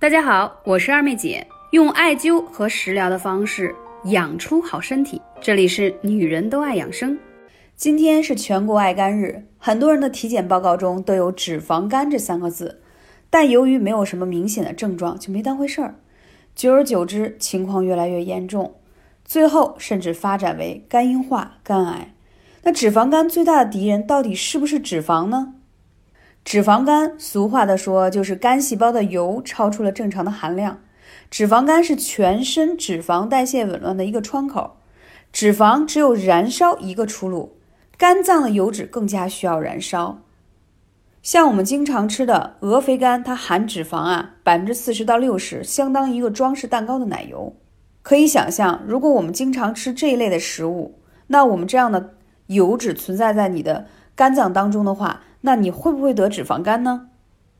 [0.00, 5.20] 大家好，我是二妹姐，用艾灸和食疗的方式养出好身体。
[5.40, 7.18] 这里是女人都爱养生。
[7.74, 12.80] 今天是全国爱肝日，很多人的体检报告中都有脂肪肝这三个字，
[13.28, 15.96] 但由于没有什么明显的症状，就没当回事儿。
[16.54, 18.76] 久而久之，情况越来越严重，
[19.24, 22.14] 最后甚至发展为肝硬化、肝癌。
[22.62, 25.54] 那脂肪肝最大的敌人到底是不是脂肪呢？
[26.48, 30.80] 脂肪肝，俗话的说就是肝细胞的油超出了正常的含量。
[31.30, 34.78] 脂肪肝是全身脂肪代谢紊乱的一个窗口，
[35.30, 37.58] 脂肪只有燃烧一个出路，
[37.98, 40.20] 肝脏的油脂更加需要燃烧。
[41.20, 47.54] 像我们经常吃的鹅肥肝，它含脂肪啊百分之四十到六十，相当于一个装饰蛋糕的奶油。
[48.00, 52.14] 可以想象，如果我们经常吃这一类的食物，那我们这样的
[52.46, 53.86] 油脂存在在你的
[54.16, 57.08] 肝脏当中的话，那你会不会得脂肪肝呢？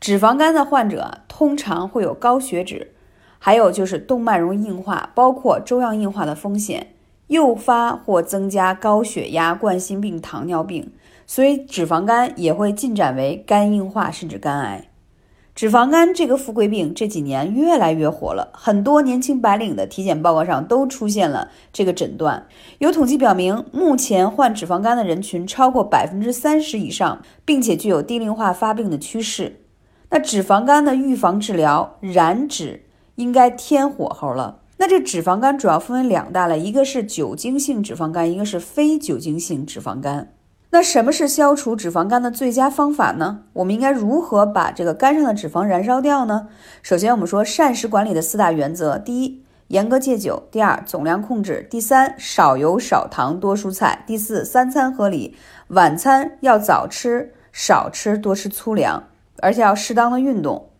[0.00, 2.92] 脂肪肝的患者通常会有高血脂，
[3.38, 6.94] 还有就是动脉容易硬化，包括粥样硬化的风险，
[7.28, 10.92] 诱发或增加高血压、冠心病、糖尿病，
[11.26, 14.89] 所以脂肪肝也会进展为肝硬化甚至肝癌。
[15.60, 22.46] 脂肪肝这个富贵病这几年越来越火了，很多年轻白领的体检报告上都出现了这个诊断。
[22.78, 29.60] 有统计表明，目前患脂肪肝的人群超过百分之三十以上，并且具有低龄化发病的趋势。
[30.08, 34.60] 那脂肪肝的预防治疗，燃脂应该添火候了。
[34.78, 40.32] 那这脂肪肝主要分为两大类，一个是酒精性脂肪肝，一个是非酒精性脂肪肝。
[40.72, 43.40] 那什么是消除脂肪肝的最佳方法呢？
[43.54, 46.46] 我们应该如何把这个肝上的脂肪燃烧掉呢？
[46.80, 55.34] 首先，我们说膳食管理的四大原则：第一，严格戒酒；第二，总量控制；第三，少油少糖多蔬菜；第四，三餐合理，
[55.68, 59.08] 晚餐要早吃少吃，多吃粗粮，
[59.42, 60.70] 而且要适当的运动。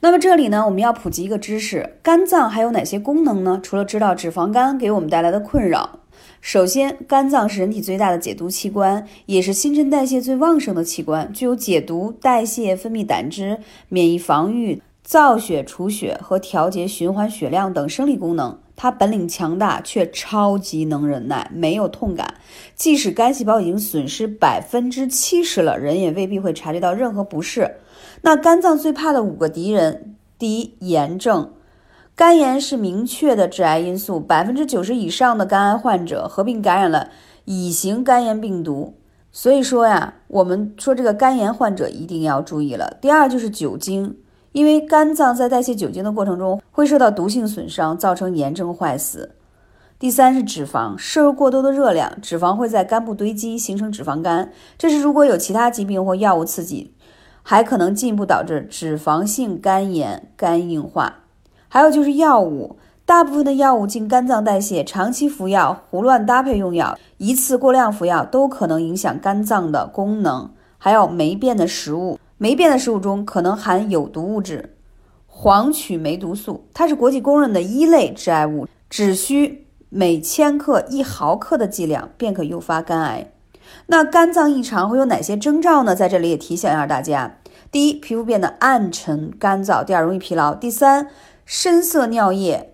[0.00, 3.60] 那么这里呢，我们要普及一个知识：肝脏还有哪些功能呢？
[3.62, 5.98] 除了知道脂肪肝给我们带来的困扰。
[6.40, 18.58] 首先，肝脏是人体最大的解毒器官，也是新陈代谢最旺盛的器官，具有解毒、代谢、分泌胆汁、免疫防御、造血除血和调节循环血量等生理功能。
[18.78, 22.34] 它本领强大，却超级能忍耐，没有痛感。
[22.74, 27.76] 即使肝细胞已经损失百分之七十了，人也未必会察觉到任何不适。
[28.20, 31.52] 那肝脏最怕的五个敌人：第一，炎症。
[32.16, 37.10] 肝炎是明确的致癌因素，百分之九十以上的肝癌患者合并感染了
[37.44, 38.94] 乙型肝炎病毒。
[39.30, 42.96] 所以说呀，我们说这个肝炎患者一定要注意了。
[43.02, 44.16] 第二就是酒精，
[44.52, 49.32] 因为肝脏在代谢酒精的过程中会受到毒性损伤，造成炎症坏死。
[49.98, 54.50] 第三是脂肪，摄入过多的热量，脂肪会在肝部堆积，形成脂肪肝。
[54.78, 56.94] 这是如果有其他疾病或药物刺激，
[57.42, 61.24] 还可能进一步导致脂肪性肝炎、肝硬化。
[61.76, 70.50] 还有就是药物，大部分的药物经肝脏代谢，长期服药、胡乱搭配用药、一次过量服药都可能影响肝脏的功能。
[70.78, 74.74] 还有霉变的食物，霉变的食物中可能含有毒物质
[75.26, 83.30] 黄曲霉毒素，它是国际公认的一类致癌物，只需每千克一毫克的剂量便可诱发肝癌。
[83.88, 85.94] 那肝脏异常会有哪些征兆呢？
[85.94, 87.36] 在这里也提醒一下大家：
[87.70, 91.08] 第一，皮肤变得暗沉干燥；第二，容易疲劳；第三。
[91.46, 92.72] 深色尿液，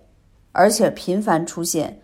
[0.51, 2.01] 而且频繁出现。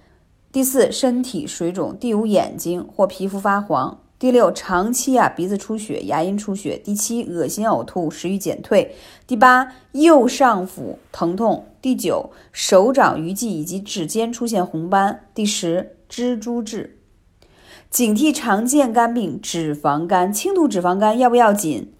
[0.51, 1.97] 第四，身体水肿。
[1.97, 3.99] 第五，眼睛或皮肤发黄。
[4.19, 6.77] 第六，长期啊鼻子出血、牙龈出血。
[6.77, 8.95] 第七，恶心呕吐、食欲减退。
[9.25, 11.65] 第八，右上腹疼痛。
[11.81, 15.25] 第九，手掌鱼际以及指尖出现红斑。
[15.33, 16.99] 第十，蜘蛛痣。
[17.89, 21.91] 警惕常见肝病脂肪肝，轻度脂肪肝要不要紧？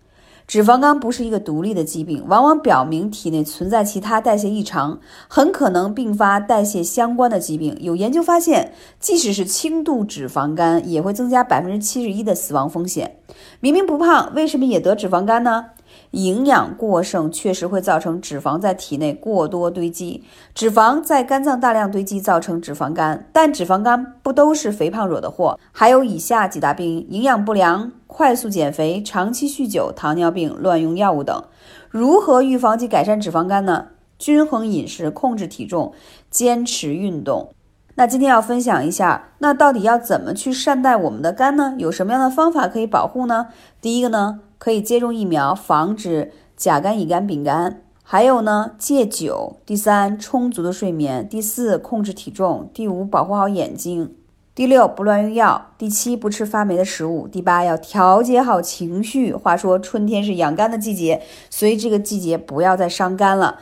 [0.50, 7.78] 脂肪肝不是一个独立的疾病，往往表明体内存在其他代谢异常，很可能并发代谢相关的疾病。
[7.80, 13.18] 有研究发现，即使是轻度脂肪肝，也会增加百分之七十一的死亡风险。
[13.60, 15.66] 明明不胖，为什么也得脂肪肝呢？
[16.12, 23.30] 营养过剩确实会造成脂肪在体内过多堆积，脂肪在肝脏大量堆积，造成脂肪肝。
[23.32, 31.44] 但脂肪肝不都是肥胖惹的祸，还有以下几大病：营养不良、快速减肥、长期酗酒、糖尿病、乱用药物等。
[31.90, 33.88] 如何预防及改善脂肪肝呢？
[34.18, 35.94] 均衡饮食，控制体重，
[36.30, 37.54] 坚持运动。
[37.96, 41.76] 那今天要分享一下，那到底要怎么去善待我们的肝呢？
[41.78, 43.48] 有什么样的方法可以保护呢？
[43.82, 44.42] 第一个呢？
[44.60, 47.82] 可以接种疫苗，防止甲肝、乙肝、丙肝。
[48.04, 49.58] 还有呢，戒酒。
[49.66, 51.28] 第三，充足的睡眠。
[51.28, 52.70] 第四，控制体重。
[52.72, 54.14] 第五，保护好眼睛。
[54.54, 55.72] 第六，不乱用药。
[55.78, 57.28] 第七，不吃发霉的食物。
[57.28, 59.34] 第八，要调节好情绪。
[59.34, 63.60] 话说，春天是养肝的季节，所以这个季节不要再伤肝了。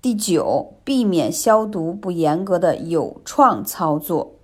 [0.00, 4.36] 第九，避免消毒不严格的有创操作，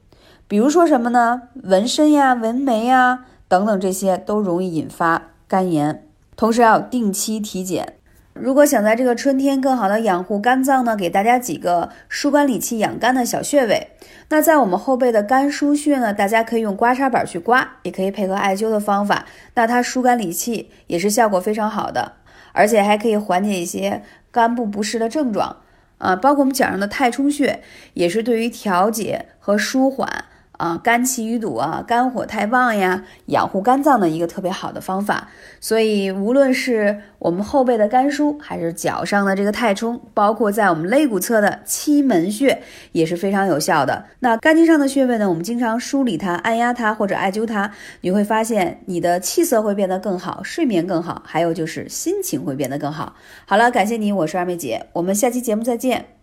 [0.46, 1.42] 比如说什么呢？
[1.62, 6.02] 纹身呀、纹眉呀等等，这些都容易引发肝炎。
[6.36, 7.94] 同时要定期体检。
[8.34, 13.88] 如果想在这个春天更好的养护肝脏呢，给大家几个疏肝理气、养肝的小穴位。
[14.28, 19.24] 那在我们后背的肝腧穴呢，大家可以用刮痧板去刮，也可以配合艾灸的方法。
[19.54, 22.12] 那它疏肝理气也是效果非常好的，
[22.52, 25.56] 而且还可以缓解一些肝部不适的症状
[25.96, 26.14] 啊。
[26.14, 27.62] 包括我们脚上的太冲穴，
[27.94, 30.26] 也是对于调节和舒缓。
[30.58, 35.28] 啊，肝气淤堵啊，肝火太旺呀，养护肝脏的一个特别好的方法。
[35.60, 42.62] 所以，无论是我们后背的肝腧，还是脚上的这个太冲，包括在我们肋骨侧的期门穴，
[42.92, 44.04] 也是非常有效的。
[44.20, 47.70] 那肝经上的穴位呢，我们经常梳理它、按压它或者艾灸它，
[48.02, 53.14] 你会发现你的气色会变得更好，睡眠更好，还有就是心情会变得更好。
[53.46, 56.15] 好了，感谢你，我是二妹姐，我们下期节目再见。